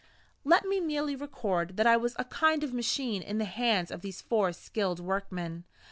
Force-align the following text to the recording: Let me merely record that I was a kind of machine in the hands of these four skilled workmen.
Let 0.43 0.65
me 0.65 0.79
merely 0.79 1.15
record 1.15 1.77
that 1.77 1.85
I 1.85 1.95
was 1.95 2.15
a 2.17 2.25
kind 2.25 2.63
of 2.63 2.73
machine 2.73 3.21
in 3.21 3.37
the 3.37 3.45
hands 3.45 3.91
of 3.91 4.01
these 4.01 4.19
four 4.19 4.51
skilled 4.51 4.99
workmen. 4.99 5.63